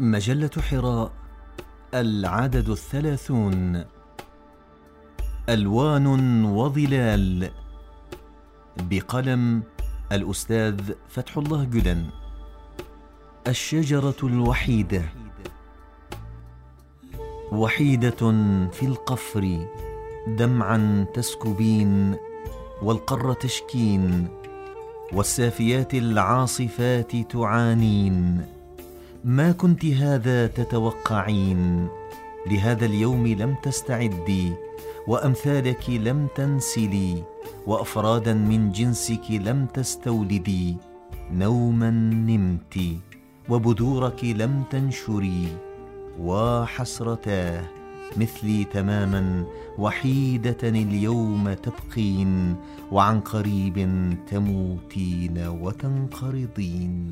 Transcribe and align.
مجلة 0.00 0.50
حراء 0.70 1.12
العدد 1.94 2.68
الثلاثون 2.68 3.84
ألوان 5.48 6.44
وظلال 6.44 7.50
بقلم 8.76 9.62
الأستاذ 10.12 10.92
فتح 11.08 11.38
الله 11.38 11.64
جدن 11.64 12.06
الشجرة 13.48 14.16
الوحيدة 14.22 15.02
وحيدة 17.52 18.32
في 18.72 18.82
القفر 18.82 19.66
دمعا 20.28 21.06
تسكبين 21.14 22.16
والقر 22.82 23.32
تشكين 23.32 24.28
والسافيات 25.12 25.94
العاصفات 25.94 27.16
تعانين. 27.16 28.57
ما 29.28 29.52
كنت 29.52 29.84
هذا 29.84 30.46
تتوقعين؟ 30.46 31.88
لهذا 32.50 32.86
اليوم 32.86 33.26
لم 33.26 33.54
تستعدي 33.62 34.52
وأمثالك 35.06 35.90
لم 35.90 36.28
تنسلي 36.34 37.22
وأفرادا 37.66 38.34
من 38.34 38.72
جنسك 38.72 39.30
لم 39.30 39.66
تستولدي. 39.66 40.76
نوما 41.32 41.90
نمت 41.90 42.78
وبذورك 43.48 44.24
لم 44.24 44.62
تنشري. 44.70 45.48
وحسرتاه 46.20 47.64
مثلي 48.16 48.64
تماما 48.64 49.44
وحيدة 49.78 50.68
اليوم 50.68 51.52
تبقين 51.52 52.56
وعن 52.92 53.20
قريب 53.20 53.76
تموتين 54.30 55.38
وتنقرضين. 55.48 57.10